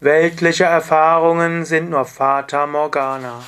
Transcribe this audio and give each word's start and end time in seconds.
Weltliche 0.00 0.62
Erfahrungen 0.62 1.64
sind 1.64 1.90
nur 1.90 2.04
Fata 2.04 2.68
Morgana. 2.68 3.42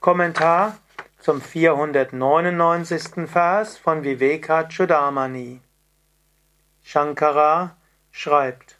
Kommentar 0.00 0.78
zum 1.18 1.42
499. 1.42 3.28
Vers 3.28 3.76
von 3.76 4.02
Viveka 4.02 4.64
Chudamani. 4.70 5.60
Shankara 6.82 7.76
schreibt 8.10 8.78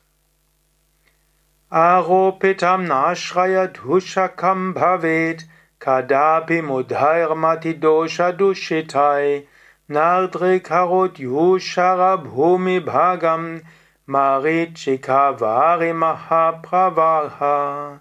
Aropitam 1.68 2.86
nashraya 2.86 3.66
dushakam 3.68 4.72
bhavet 4.72 5.44
kadapi 5.80 6.62
mudhairmati 6.62 7.78
dosha 7.78 8.32
dushitai 8.32 9.46
nardrikarot 9.86 11.18
yushara 11.18 12.16
bhumi 12.16 12.80
bhagam 12.80 13.60
Marichikavari 14.10 15.92
Mahapravaha. 15.92 18.00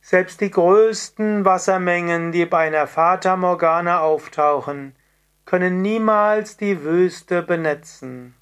Selbst 0.00 0.40
die 0.40 0.52
größten 0.52 1.44
Wassermengen, 1.44 2.30
die 2.30 2.46
bei 2.46 2.68
einer 2.68 2.86
Fata 2.86 3.36
Morgana 3.36 4.02
auftauchen, 4.02 4.94
können 5.46 5.82
niemals 5.82 6.58
die 6.58 6.84
Wüste 6.84 7.42
benetzen. 7.42 8.36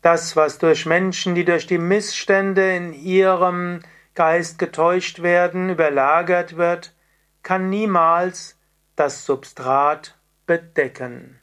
Das, 0.00 0.36
was 0.36 0.58
durch 0.58 0.86
Menschen, 0.86 1.34
die 1.34 1.44
durch 1.44 1.66
die 1.66 1.78
Missstände 1.78 2.76
in 2.76 2.92
ihrem 2.92 3.80
Geist 4.14 4.60
getäuscht 4.60 5.22
werden, 5.22 5.68
überlagert 5.68 6.56
wird, 6.56 6.94
kann 7.42 7.70
niemals 7.70 8.56
das 8.94 9.26
Substrat 9.26 10.16
bedecken. 10.46 11.40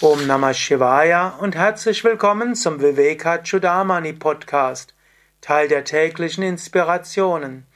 Om 0.00 0.28
Namah 0.28 0.54
Shivaya 0.54 1.30
und 1.40 1.56
herzlich 1.56 2.04
willkommen 2.04 2.54
zum 2.54 2.80
Viveka 2.80 3.38
Chudamani 3.38 4.12
Podcast, 4.12 4.94
Teil 5.40 5.66
der 5.66 5.82
täglichen 5.82 6.44
Inspirationen. 6.44 7.66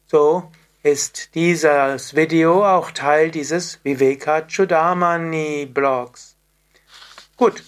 So 0.07 0.51
ist 0.84 1.35
dieses 1.35 2.16
Video 2.16 2.66
auch 2.66 2.91
Teil 2.91 3.31
dieses 3.31 3.79
Vivekachudamani 3.84 5.66
Blogs. 5.66 6.35
Gut, 7.38 7.63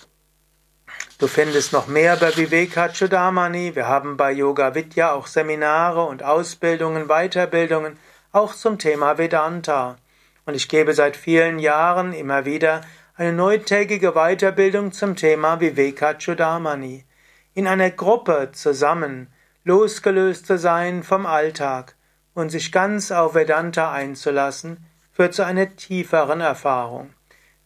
Du 1.25 1.29
findest 1.29 1.73
noch 1.73 1.87
mehr 1.87 2.17
bei 2.17 2.37
Vivekachudamani. 2.37 3.75
Wir 3.75 3.87
haben 3.87 4.15
bei 4.15 4.31
Yoga 4.31 4.75
Vidya 4.75 5.11
auch 5.11 5.25
Seminare 5.25 6.05
und 6.05 6.21
Ausbildungen, 6.21 7.07
Weiterbildungen, 7.07 7.97
auch 8.31 8.53
zum 8.53 8.77
Thema 8.77 9.17
Vedanta. 9.17 9.95
Und 10.45 10.53
ich 10.53 10.69
gebe 10.69 10.93
seit 10.93 11.17
vielen 11.17 11.57
Jahren 11.57 12.13
immer 12.13 12.45
wieder 12.45 12.81
eine 13.15 13.33
neuntägige 13.33 14.11
Weiterbildung 14.11 14.91
zum 14.91 15.15
Thema 15.15 15.59
Vivekachudamani. 15.59 17.05
In 17.55 17.65
einer 17.65 17.89
Gruppe 17.89 18.51
zusammen, 18.53 19.33
losgelöst 19.63 20.45
zu 20.45 20.59
sein 20.59 21.01
vom 21.01 21.25
Alltag 21.25 21.95
und 22.35 22.51
sich 22.51 22.71
ganz 22.71 23.11
auf 23.11 23.33
Vedanta 23.33 23.91
einzulassen, 23.91 24.85
führt 25.11 25.33
zu 25.33 25.43
einer 25.43 25.75
tieferen 25.75 26.41
Erfahrung. 26.41 27.15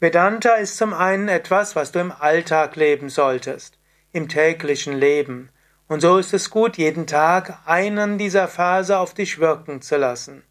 Vedanta 0.01 0.53
ist 0.53 0.77
zum 0.77 0.93
einen 0.93 1.27
etwas, 1.27 1.75
was 1.75 1.91
du 1.91 1.99
im 1.99 2.13
Alltag 2.17 2.77
leben 2.77 3.09
solltest, 3.09 3.77
im 4.13 4.29
täglichen 4.29 4.93
Leben. 4.93 5.49
Und 5.89 5.99
so 5.99 6.17
ist 6.17 6.33
es 6.33 6.49
gut, 6.49 6.77
jeden 6.77 7.05
Tag 7.05 7.59
einen 7.65 8.17
dieser 8.17 8.47
Phase 8.47 8.97
auf 8.97 9.13
dich 9.13 9.39
wirken 9.39 9.81
zu 9.81 9.97
lassen 9.97 10.43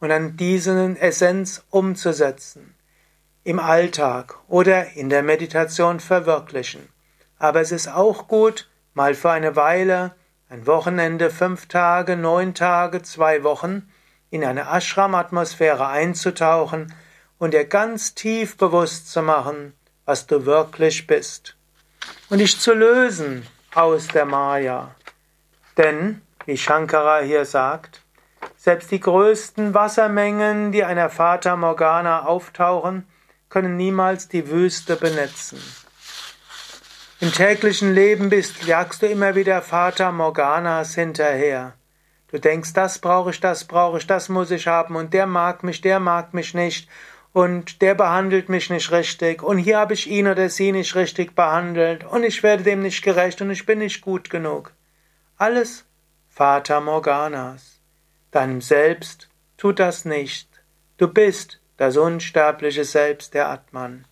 und 0.00 0.10
an 0.10 0.36
diesen 0.36 0.96
Essenz 0.96 1.64
umzusetzen. 1.70 2.74
Im 3.44 3.60
Alltag 3.60 4.34
oder 4.48 4.94
in 4.94 5.10
der 5.10 5.22
Meditation 5.22 6.00
verwirklichen. 6.00 6.88
Aber 7.38 7.60
es 7.60 7.70
ist 7.70 7.86
auch 7.86 8.26
gut, 8.26 8.68
mal 8.94 9.14
für 9.14 9.30
eine 9.30 9.54
Weile, 9.54 10.16
ein 10.48 10.66
Wochenende, 10.66 11.30
fünf 11.30 11.68
Tage, 11.68 12.16
neun 12.16 12.52
Tage, 12.52 13.02
zwei 13.02 13.44
Wochen, 13.44 13.88
in 14.30 14.44
eine 14.44 14.62
Ashram-Atmosphäre 14.62 15.86
einzutauchen 15.86 16.92
und 17.38 17.54
dir 17.54 17.64
ganz 17.64 18.14
tief 18.14 18.56
bewusst 18.56 19.10
zu 19.10 19.22
machen, 19.22 19.74
was 20.04 20.26
du 20.26 20.46
wirklich 20.46 21.06
bist. 21.06 21.56
Und 22.30 22.38
dich 22.38 22.58
zu 22.58 22.74
lösen 22.74 23.46
aus 23.74 24.08
der 24.08 24.24
Maya. 24.24 24.94
Denn, 25.76 26.22
wie 26.46 26.56
Shankara 26.56 27.20
hier 27.20 27.44
sagt, 27.44 28.02
selbst 28.56 28.90
die 28.90 29.00
größten 29.00 29.74
Wassermengen, 29.74 30.72
die 30.72 30.84
einer 30.84 31.10
Fata 31.10 31.56
Morgana 31.56 32.26
auftauchen, 32.26 33.06
können 33.48 33.76
niemals 33.76 34.28
die 34.28 34.50
Wüste 34.50 34.96
benetzen. 34.96 35.60
Im 37.20 37.32
täglichen 37.32 37.94
Leben 37.94 38.28
bist, 38.28 38.64
jagst 38.64 39.02
du 39.02 39.06
immer 39.06 39.34
wieder 39.34 39.62
Fata 39.62 40.12
Morganas 40.12 40.94
hinterher. 40.94 41.74
Du 42.30 42.38
denkst, 42.38 42.74
das 42.74 42.98
brauche 42.98 43.30
ich, 43.30 43.40
das 43.40 43.64
brauche 43.64 43.98
ich, 43.98 44.06
das 44.06 44.28
muss 44.28 44.50
ich 44.50 44.66
haben 44.66 44.96
und 44.96 45.14
der 45.14 45.26
mag 45.26 45.62
mich, 45.62 45.80
der 45.80 45.98
mag 45.98 46.34
mich 46.34 46.54
nicht 46.54 46.88
und 47.32 47.82
der 47.82 47.94
behandelt 47.94 48.48
mich 48.48 48.70
nicht 48.70 48.90
richtig 48.90 49.42
und 49.42 49.58
hier 49.58 49.78
habe 49.78 49.94
ich 49.94 50.06
ihn 50.06 50.26
oder 50.26 50.48
sie 50.48 50.72
nicht 50.72 50.94
richtig 50.94 51.34
behandelt 51.34 52.04
und 52.04 52.24
ich 52.24 52.42
werde 52.42 52.62
dem 52.62 52.82
nicht 52.82 53.02
gerecht 53.02 53.40
und 53.40 53.50
ich 53.50 53.66
bin 53.66 53.78
nicht 53.78 54.00
gut 54.00 54.30
genug. 54.30 54.72
Alles 55.36 55.84
Vater 56.28 56.80
Morganas. 56.80 57.80
Deinem 58.30 58.60
Selbst 58.60 59.28
tut 59.56 59.78
das 59.78 60.04
nicht. 60.04 60.48
Du 60.96 61.08
bist 61.08 61.60
das 61.76 61.96
unsterbliche 61.96 62.84
Selbst 62.84 63.34
der 63.34 63.48
Atman. 63.48 64.04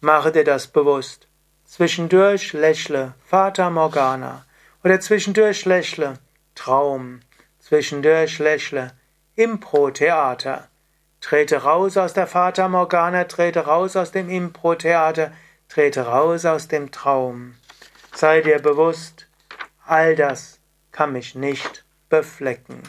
Mache 0.00 0.32
dir 0.32 0.44
das 0.44 0.66
bewusst. 0.66 1.28
Zwischendurch 1.64 2.52
lächle 2.52 3.14
Vater 3.24 3.70
Morgana 3.70 4.44
oder 4.84 5.00
zwischendurch 5.00 5.64
lächle 5.64 6.14
Traum, 6.54 7.20
zwischendurch 7.60 8.38
lächle 8.38 8.92
Impro-Theater. 9.36 10.68
Trete 11.22 11.62
raus 11.62 11.96
aus 11.96 12.14
der 12.14 12.26
Fata 12.26 12.68
Morgana, 12.68 13.24
trete 13.24 13.60
raus 13.60 13.94
aus 13.96 14.10
dem 14.10 14.28
Impro-Theater, 14.28 15.32
trete 15.68 16.02
raus 16.02 16.44
aus 16.44 16.66
dem 16.66 16.90
Traum. 16.90 17.54
Sei 18.12 18.40
dir 18.40 18.58
bewusst, 18.58 19.28
all 19.86 20.16
das 20.16 20.58
kann 20.90 21.12
mich 21.12 21.36
nicht 21.36 21.84
beflecken. 22.08 22.82